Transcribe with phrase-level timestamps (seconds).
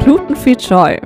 [0.00, 1.00] Glutenfree Joy.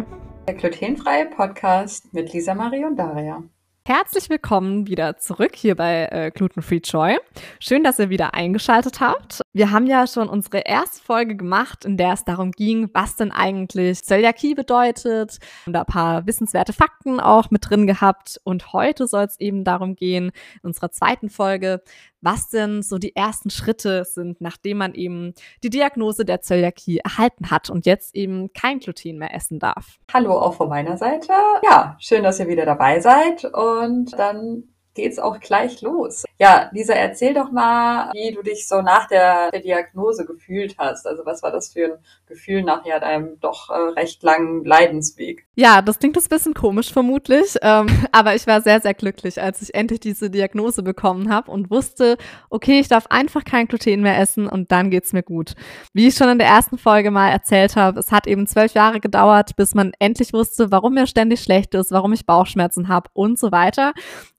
[0.46, 3.42] Der glutenfreie Podcast mit Lisa Marie und Daria.
[3.88, 7.16] Herzlich willkommen wieder zurück hier bei äh, Gluten Free Joy.
[7.58, 9.40] Schön, dass ihr wieder eingeschaltet habt.
[9.54, 13.32] Wir haben ja schon unsere erste Folge gemacht, in der es darum ging, was denn
[13.32, 18.38] eigentlich Zöliakie bedeutet und da ein paar wissenswerte Fakten auch mit drin gehabt.
[18.44, 20.32] Und heute soll es eben darum gehen,
[20.62, 21.80] in unserer zweiten Folge,
[22.20, 27.50] was denn so die ersten Schritte sind, nachdem man eben die Diagnose der Zöliakie erhalten
[27.50, 29.98] hat und jetzt eben kein Gluten mehr essen darf.
[30.12, 31.32] Hallo auch von meiner Seite.
[31.62, 34.64] Ja, schön, dass ihr wieder dabei seid und dann
[34.98, 36.24] geht's auch gleich los.
[36.40, 41.06] Ja, Lisa, erzähl doch mal, wie du dich so nach der, der Diagnose gefühlt hast.
[41.06, 45.46] Also was war das für ein Gefühl nachher deinem doch äh, recht langen Leidensweg?
[45.54, 49.62] Ja, das klingt ein bisschen komisch vermutlich, ähm, aber ich war sehr, sehr glücklich, als
[49.62, 52.16] ich endlich diese Diagnose bekommen habe und wusste,
[52.50, 55.54] okay, ich darf einfach kein Gluten mehr essen und dann geht's mir gut.
[55.92, 58.98] Wie ich schon in der ersten Folge mal erzählt habe, es hat eben zwölf Jahre
[58.98, 63.38] gedauert, bis man endlich wusste, warum mir ständig schlecht ist, warum ich Bauchschmerzen habe und
[63.38, 63.92] so weiter.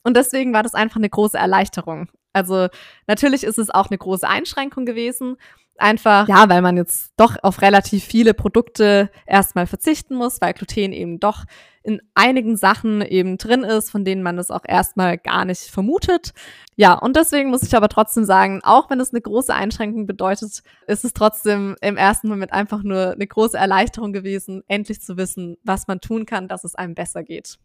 [0.03, 2.09] Und deswegen war das einfach eine große Erleichterung.
[2.33, 2.67] Also
[3.07, 5.37] natürlich ist es auch eine große Einschränkung gewesen.
[5.77, 10.91] Einfach, ja, weil man jetzt doch auf relativ viele Produkte erstmal verzichten muss, weil Gluten
[10.91, 11.45] eben doch
[11.83, 16.33] in einigen Sachen eben drin ist, von denen man es auch erstmal gar nicht vermutet.
[16.75, 20.63] Ja, und deswegen muss ich aber trotzdem sagen, auch wenn es eine große Einschränkung bedeutet,
[20.85, 25.55] ist es trotzdem im ersten Moment einfach nur eine große Erleichterung gewesen, endlich zu wissen,
[25.63, 27.57] was man tun kann, dass es einem besser geht.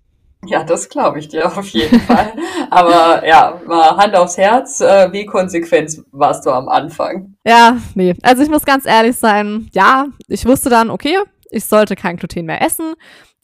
[0.47, 2.33] Ja, das glaube ich dir auf jeden Fall.
[2.71, 7.35] Aber ja, mal Hand aufs Herz, äh, wie konsequent warst du am Anfang?
[7.47, 8.15] Ja, nee.
[8.23, 11.19] Also ich muss ganz ehrlich sein, ja, ich wusste dann, okay,
[11.51, 12.95] ich sollte kein Gluten mehr essen.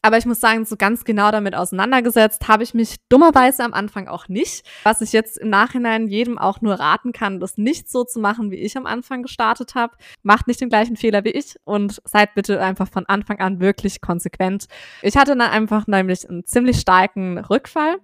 [0.02, 4.08] Aber ich muss sagen, so ganz genau damit auseinandergesetzt habe ich mich dummerweise am Anfang
[4.08, 4.66] auch nicht.
[4.82, 8.50] Was ich jetzt im Nachhinein jedem auch nur raten kann, das nicht so zu machen,
[8.50, 9.96] wie ich am Anfang gestartet habe.
[10.22, 14.00] Macht nicht den gleichen Fehler wie ich und seid bitte einfach von Anfang an wirklich
[14.00, 14.66] konsequent.
[15.02, 17.98] Ich hatte dann einfach nämlich einen ziemlich starken Rückfall.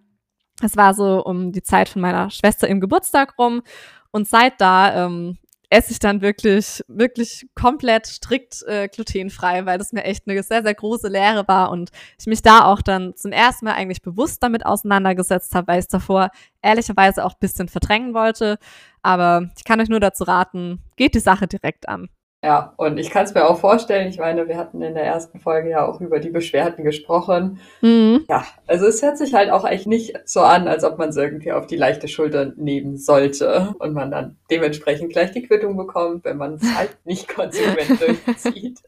[0.63, 3.63] Es war so um die Zeit von meiner Schwester im Geburtstag rum.
[4.11, 5.39] Und seit da ähm,
[5.71, 10.63] esse ich dann wirklich, wirklich komplett strikt äh, glutenfrei, weil das mir echt eine sehr,
[10.63, 14.43] sehr große Lehre war und ich mich da auch dann zum ersten Mal eigentlich bewusst
[14.43, 16.31] damit auseinandergesetzt habe, weil ich es davor
[16.63, 18.59] ehrlicherweise auch bisschen verdrängen wollte.
[19.03, 22.09] Aber ich kann euch nur dazu raten, geht die Sache direkt an.
[22.45, 25.41] Ja, und ich kann es mir auch vorstellen, ich meine, wir hatten in der ersten
[25.41, 27.61] Folge ja auch über die Beschwerden gesprochen.
[27.81, 28.25] Mhm.
[28.29, 31.17] Ja, also es hört sich halt auch eigentlich nicht so an, als ob man es
[31.17, 36.25] irgendwie auf die leichte Schulter nehmen sollte und man dann dementsprechend gleich die Quittung bekommt,
[36.25, 38.81] wenn man es halt nicht konsequent durchzieht.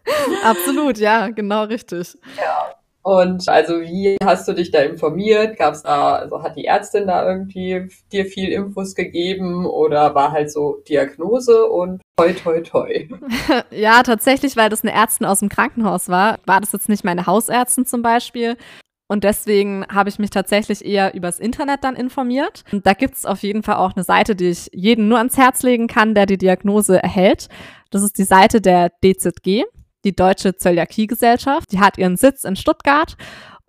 [0.44, 2.16] Absolut, ja, genau richtig.
[2.36, 2.74] Ja.
[3.02, 5.56] Und also wie hast du dich da informiert?
[5.56, 10.32] Gab es da, also hat die Ärztin da irgendwie dir viel Infos gegeben oder war
[10.32, 13.08] halt so Diagnose und toi toi toi?
[13.70, 17.26] ja, tatsächlich, weil das eine Ärztin aus dem Krankenhaus war, war das jetzt nicht meine
[17.26, 18.56] Hausärztin zum Beispiel.
[19.10, 22.62] Und deswegen habe ich mich tatsächlich eher übers Internet dann informiert.
[22.72, 25.62] Und da gibt's auf jeden Fall auch eine Seite, die ich jedem nur ans Herz
[25.62, 27.48] legen kann, der die Diagnose erhält.
[27.90, 29.64] Das ist die Seite der DZG
[30.04, 31.72] die Deutsche Zöliakiegesellschaft.
[31.72, 33.16] Die hat ihren Sitz in Stuttgart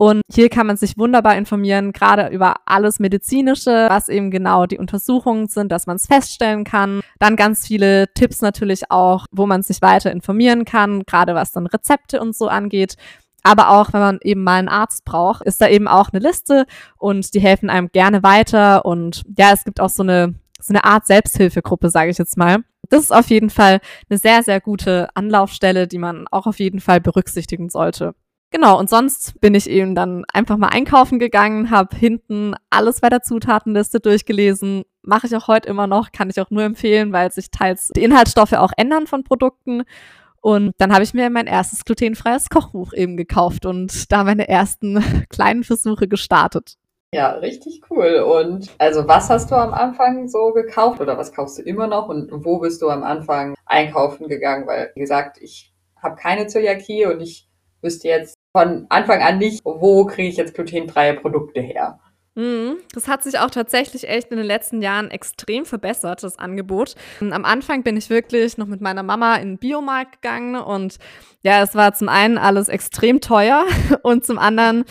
[0.00, 4.78] und hier kann man sich wunderbar informieren, gerade über alles Medizinische, was eben genau die
[4.78, 7.02] Untersuchungen sind, dass man es feststellen kann.
[7.18, 11.66] Dann ganz viele Tipps natürlich auch, wo man sich weiter informieren kann, gerade was dann
[11.66, 12.96] Rezepte und so angeht.
[13.42, 16.64] Aber auch, wenn man eben mal einen Arzt braucht, ist da eben auch eine Liste
[16.96, 18.86] und die helfen einem gerne weiter.
[18.86, 22.64] Und ja, es gibt auch so eine, so eine Art Selbsthilfegruppe, sage ich jetzt mal,
[22.90, 26.80] das ist auf jeden Fall eine sehr, sehr gute Anlaufstelle, die man auch auf jeden
[26.80, 28.14] Fall berücksichtigen sollte.
[28.52, 33.08] Genau, und sonst bin ich eben dann einfach mal einkaufen gegangen, habe hinten alles bei
[33.08, 34.82] der Zutatenliste durchgelesen.
[35.02, 38.02] Mache ich auch heute immer noch, kann ich auch nur empfehlen, weil sich teils die
[38.02, 39.84] Inhaltsstoffe auch ändern von Produkten.
[40.40, 45.00] Und dann habe ich mir mein erstes glutenfreies Kochbuch eben gekauft und da meine ersten
[45.30, 46.76] kleinen Versuche gestartet.
[47.12, 48.20] Ja, richtig cool.
[48.20, 52.08] Und also was hast du am Anfang so gekauft oder was kaufst du immer noch
[52.08, 54.66] und wo bist du am Anfang einkaufen gegangen?
[54.68, 57.48] Weil, wie gesagt, ich habe keine Zöliakie und ich
[57.82, 61.98] wüsste jetzt von Anfang an nicht, wo kriege ich jetzt glutenfreie Produkte her.
[62.36, 62.76] Mhm.
[62.94, 66.94] Das hat sich auch tatsächlich echt in den letzten Jahren extrem verbessert, das Angebot.
[67.20, 70.98] Am Anfang bin ich wirklich noch mit meiner Mama in den Biomarkt gegangen und
[71.42, 73.66] ja, es war zum einen alles extrem teuer
[74.04, 74.84] und zum anderen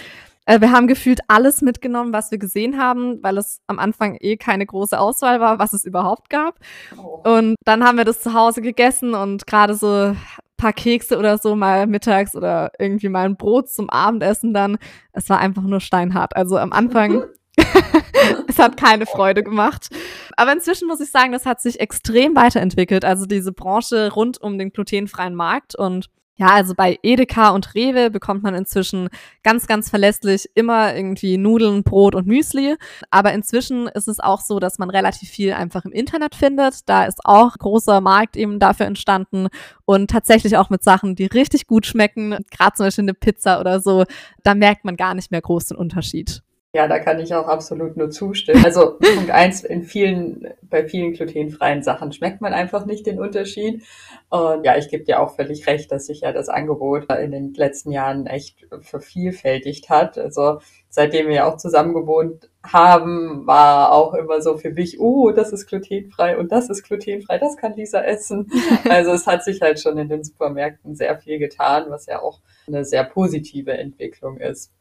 [0.50, 4.36] äh, wir haben gefühlt alles mitgenommen, was wir gesehen haben, weil es am Anfang eh
[4.36, 6.60] keine große Auswahl war, was es überhaupt gab.
[6.98, 7.22] Oh.
[7.24, 10.16] Und dann haben wir das zu Hause gegessen und gerade so
[10.58, 14.80] paar Kekse oder so mal mittags oder irgendwie mal ein Brot zum Abendessen dann.
[15.14, 16.36] Es war einfach nur steinhart.
[16.36, 17.26] Also am Anfang,
[18.48, 19.90] es hat keine Freude gemacht.
[20.36, 23.06] Aber inzwischen muss ich sagen, das hat sich extrem weiterentwickelt.
[23.06, 28.10] Also diese Branche rund um den glutenfreien Markt und ja, also bei Edeka und Rewe
[28.10, 29.10] bekommt man inzwischen
[29.44, 32.78] ganz, ganz verlässlich immer irgendwie Nudeln, Brot und Müsli.
[33.12, 36.88] Aber inzwischen ist es auch so, dass man relativ viel einfach im Internet findet.
[36.88, 39.50] Da ist auch großer Markt eben dafür entstanden
[39.84, 42.38] und tatsächlich auch mit Sachen, die richtig gut schmecken.
[42.52, 44.06] Gerade zum Beispiel eine Pizza oder so.
[44.44, 46.42] Da merkt man gar nicht mehr groß den Unterschied.
[46.72, 48.64] Ja, da kann ich auch absolut nur zustimmen.
[48.64, 53.84] Also Punkt eins, in vielen, bei vielen glutenfreien Sachen schmeckt man einfach nicht den Unterschied.
[54.30, 57.56] Und ja, ich gebe dir auch völlig recht, dass sich ja das Angebot in den
[57.56, 60.20] letzten Jahren echt vervielfältigt hat.
[60.20, 65.32] Also seitdem wir ja auch zusammen gewohnt haben, war auch immer so für mich, oh,
[65.32, 68.48] das ist glutenfrei und das ist glutenfrei, das kann Lisa essen.
[68.88, 72.42] Also es hat sich halt schon in den Supermärkten sehr viel getan, was ja auch
[72.68, 74.72] eine sehr positive Entwicklung ist.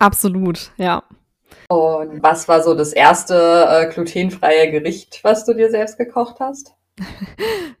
[0.00, 1.04] Absolut, ja.
[1.68, 6.74] Und was war so das erste äh, glutenfreie Gericht, was du dir selbst gekocht hast?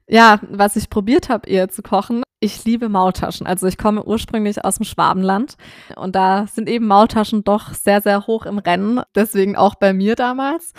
[0.06, 2.22] ja, was ich probiert habe, eher zu kochen.
[2.38, 3.46] Ich liebe Maultaschen.
[3.46, 5.56] Also ich komme ursprünglich aus dem Schwabenland
[5.96, 9.00] und da sind eben Maultaschen doch sehr, sehr hoch im Rennen.
[9.14, 10.72] Deswegen auch bei mir damals.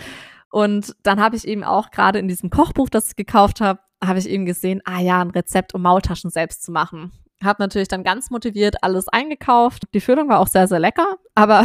[0.50, 4.18] Und dann habe ich eben auch gerade in diesem Kochbuch, das ich gekauft habe, habe
[4.18, 7.12] ich eben gesehen, ah ja, ein Rezept, um Maultaschen selbst zu machen.
[7.42, 9.84] Hab natürlich dann ganz motiviert alles eingekauft.
[9.94, 11.64] Die Füllung war auch sehr, sehr lecker, aber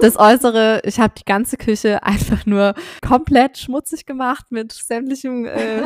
[0.00, 2.74] das Äußere, ich habe die ganze Küche einfach nur
[3.06, 5.82] komplett schmutzig gemacht mit sämtlichem äh,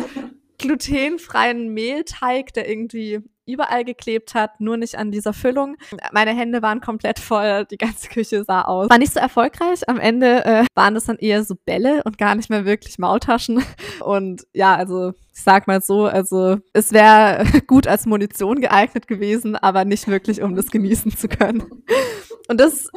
[0.59, 5.77] glutenfreien Mehlteig, der irgendwie überall geklebt hat, nur nicht an dieser Füllung.
[6.13, 8.89] Meine Hände waren komplett voll, die ganze Küche sah aus.
[8.89, 9.89] War nicht so erfolgreich.
[9.89, 13.63] Am Ende äh, waren das dann eher so Bälle und gar nicht mehr wirklich Maultaschen.
[14.01, 19.57] Und ja, also ich sag mal so, also es wäre gut als Munition geeignet gewesen,
[19.57, 21.65] aber nicht wirklich, um das genießen zu können.
[22.49, 22.91] Und das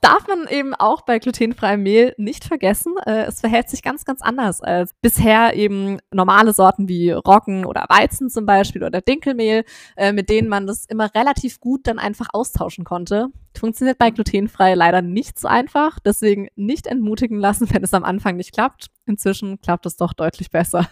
[0.00, 2.94] darf man eben auch bei glutenfreiem Mehl nicht vergessen.
[3.04, 7.84] Äh, es verhält sich ganz, ganz anders als bisher eben normale Sorten wie Roggen oder
[7.90, 9.64] Weizen zum Beispiel oder Dinkelmehl,
[9.96, 13.26] äh, mit denen man das immer relativ gut dann einfach austauschen konnte.
[13.54, 18.36] Funktioniert bei glutenfrei leider nicht so einfach, deswegen nicht entmutigen lassen, wenn es am Anfang
[18.36, 18.86] nicht klappt.
[19.04, 20.88] Inzwischen klappt es doch deutlich besser.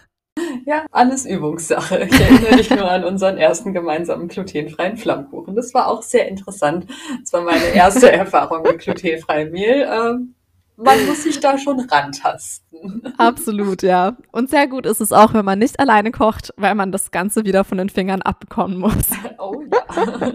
[0.65, 2.07] Ja, alles Übungssache.
[2.09, 5.55] Ich erinnere dich nur an unseren ersten gemeinsamen glutenfreien Flammkuchen.
[5.55, 6.87] Das war auch sehr interessant.
[7.21, 9.87] Das war meine erste Erfahrung mit glutenfreiem Mehl.
[9.91, 10.35] Ähm,
[10.77, 13.13] man muss sich da schon rantasten.
[13.17, 14.17] Absolut, ja.
[14.31, 17.45] Und sehr gut ist es auch, wenn man nicht alleine kocht, weil man das Ganze
[17.45, 18.93] wieder von den Fingern abbekommen muss.
[19.37, 20.31] Oh ja.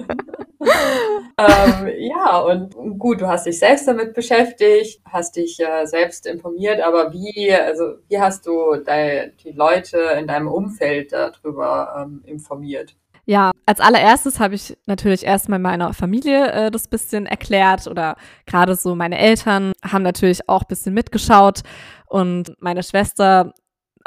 [1.38, 6.80] ähm, ja, und gut, du hast dich selbst damit beschäftigt, hast dich äh, selbst informiert,
[6.80, 12.96] aber wie, also wie hast du de, die Leute in deinem Umfeld darüber ähm, informiert?
[13.28, 18.16] Ja, als allererstes habe ich natürlich erstmal meiner Familie äh, das bisschen erklärt oder
[18.46, 21.62] gerade so meine Eltern haben natürlich auch bisschen mitgeschaut
[22.06, 23.52] und meine Schwester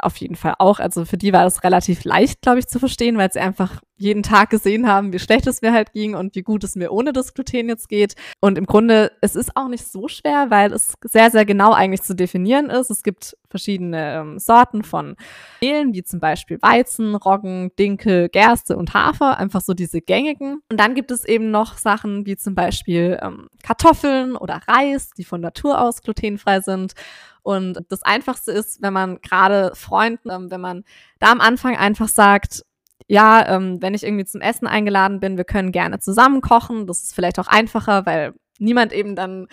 [0.02, 0.78] auf jeden Fall auch.
[0.78, 4.22] Also für die war das relativ leicht, glaube ich, zu verstehen, weil sie einfach jeden
[4.22, 7.12] Tag gesehen haben, wie schlecht es mir halt ging und wie gut es mir ohne
[7.12, 8.14] das Gluten jetzt geht.
[8.40, 12.00] Und im Grunde, es ist auch nicht so schwer, weil es sehr, sehr genau eigentlich
[12.00, 12.90] zu definieren ist.
[12.90, 15.16] Es gibt verschiedene ähm, Sorten von
[15.60, 20.62] Mehlen, wie zum Beispiel Weizen, Roggen, Dinkel, Gerste und Hafer, einfach so diese gängigen.
[20.70, 25.24] Und dann gibt es eben noch Sachen wie zum Beispiel ähm, Kartoffeln oder Reis, die
[25.24, 26.94] von Natur aus glutenfrei sind.
[27.42, 30.84] Und das Einfachste ist, wenn man gerade Freunden, ähm, wenn man
[31.18, 32.64] da am Anfang einfach sagt,
[33.08, 36.86] ja, ähm, wenn ich irgendwie zum Essen eingeladen bin, wir können gerne zusammen kochen.
[36.86, 39.48] Das ist vielleicht auch einfacher, weil niemand eben dann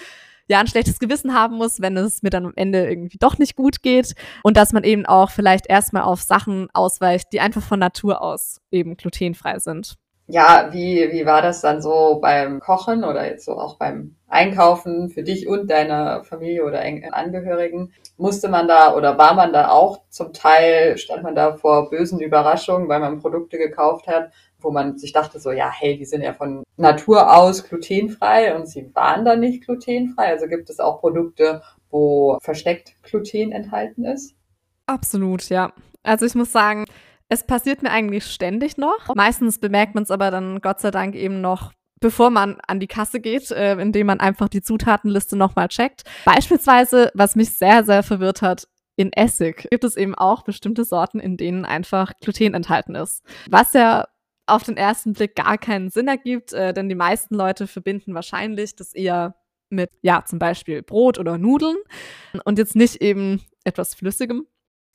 [0.48, 3.56] ja ein schlechtes Gewissen haben muss, wenn es mir dann am Ende irgendwie doch nicht
[3.56, 4.14] gut geht.
[4.44, 8.62] Und dass man eben auch vielleicht erstmal auf Sachen ausweicht, die einfach von Natur aus
[8.72, 9.98] eben glutenfrei sind.
[10.30, 15.10] Ja, wie, wie war das dann so beim Kochen oder jetzt so auch beim Einkaufen
[15.10, 17.94] für dich und deine Familie oder Angehörigen?
[18.18, 22.20] Musste man da oder war man da auch zum Teil, stand man da vor bösen
[22.20, 26.24] Überraschungen, weil man Produkte gekauft hat, wo man sich dachte so, ja, hey, die sind
[26.24, 30.28] ja von Natur aus glutenfrei und sie waren da nicht glutenfrei.
[30.28, 34.36] Also gibt es auch Produkte, wo versteckt Gluten enthalten ist?
[34.88, 35.72] Absolut, ja.
[36.04, 36.86] Also ich muss sagen,
[37.30, 39.14] es passiert mir eigentlich ständig noch.
[39.16, 42.88] Meistens bemerkt man es aber dann Gott sei Dank eben noch bevor man an die
[42.88, 46.04] Kasse geht, äh, indem man einfach die Zutatenliste nochmal checkt.
[46.26, 51.20] Beispielsweise, was mich sehr, sehr verwirrt hat, in Essig gibt es eben auch bestimmte Sorten,
[51.20, 53.24] in denen einfach Gluten enthalten ist.
[53.50, 54.08] Was ja
[54.48, 58.76] auf den ersten Blick gar keinen Sinn ergibt, äh, denn die meisten Leute verbinden wahrscheinlich
[58.76, 59.36] das eher
[59.70, 61.78] mit, ja, zum Beispiel Brot oder Nudeln
[62.46, 64.48] und jetzt nicht eben etwas Flüssigem.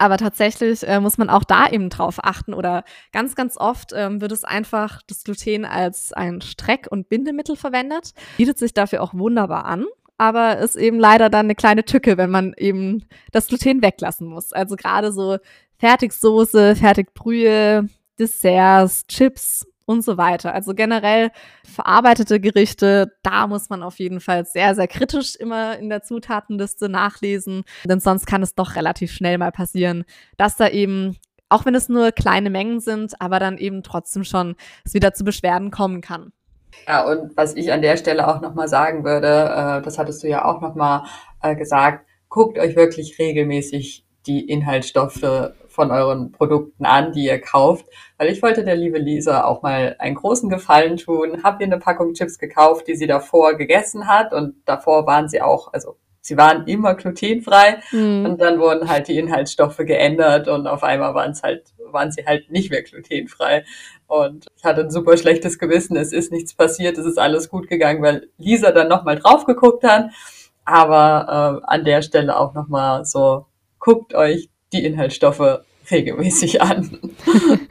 [0.02, 2.82] Aber tatsächlich äh, muss man auch da eben drauf achten oder
[3.12, 8.10] ganz, ganz oft ähm, wird es einfach das Gluten als ein Streck- und Bindemittel verwendet.
[8.36, 9.84] Bietet sich dafür auch wunderbar an
[10.18, 14.52] aber ist eben leider dann eine kleine Tücke, wenn man eben das Gluten weglassen muss.
[14.52, 15.38] Also gerade so
[15.78, 17.88] Fertigsoße, Fertigbrühe,
[18.20, 20.54] Desserts, Chips und so weiter.
[20.54, 21.30] Also generell
[21.64, 26.88] verarbeitete Gerichte, da muss man auf jeden Fall sehr, sehr kritisch immer in der Zutatenliste
[26.88, 30.04] nachlesen, denn sonst kann es doch relativ schnell mal passieren,
[30.36, 31.16] dass da eben
[31.48, 35.22] auch wenn es nur kleine Mengen sind, aber dann eben trotzdem schon es wieder zu
[35.22, 36.32] Beschwerden kommen kann.
[36.88, 40.28] Ja, und was ich an der Stelle auch nochmal sagen würde, äh, das hattest du
[40.28, 41.02] ja auch nochmal
[41.42, 47.86] äh, gesagt, guckt euch wirklich regelmäßig die Inhaltsstoffe von euren Produkten an, die ihr kauft.
[48.18, 51.78] Weil ich wollte der liebe Lisa auch mal einen großen Gefallen tun, habe ihr eine
[51.78, 56.36] Packung Chips gekauft, die sie davor gegessen hat und davor waren sie auch, also sie
[56.36, 58.24] waren immer glutenfrei mhm.
[58.24, 62.24] und dann wurden halt die Inhaltsstoffe geändert und auf einmal waren es halt, waren sie
[62.24, 63.64] halt nicht mehr glutenfrei.
[64.06, 67.68] Und ich hatte ein super schlechtes Gewissen, es ist nichts passiert, es ist alles gut
[67.68, 70.10] gegangen, weil Lisa dann nochmal drauf geguckt hat.
[70.64, 73.46] Aber äh, an der Stelle auch nochmal so,
[73.82, 75.60] guckt euch die Inhaltsstoffe
[75.90, 76.98] regelmäßig an.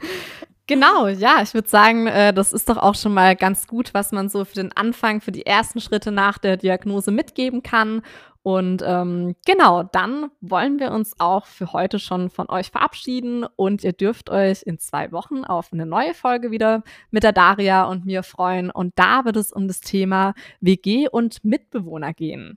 [0.68, 4.12] Genau, ja, ich würde sagen, äh, das ist doch auch schon mal ganz gut, was
[4.12, 8.02] man so für den Anfang, für die ersten Schritte nach der Diagnose mitgeben kann.
[8.42, 13.82] Und ähm, genau, dann wollen wir uns auch für heute schon von euch verabschieden und
[13.82, 18.06] ihr dürft euch in zwei Wochen auf eine neue Folge wieder mit der Daria und
[18.06, 18.70] mir freuen.
[18.70, 22.56] Und da wird es um das Thema WG und Mitbewohner gehen.